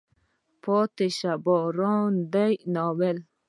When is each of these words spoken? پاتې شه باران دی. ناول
پاتې 0.63 1.07
شه 1.17 1.33
باران 1.45 2.13
دی. 2.33 2.53
ناول 2.73 3.17